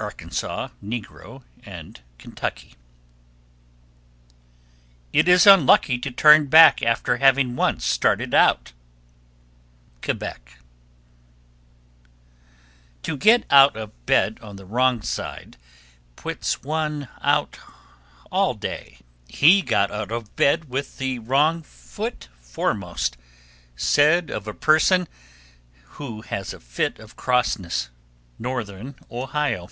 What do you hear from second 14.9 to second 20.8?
side puts one out all day. "He got out of bed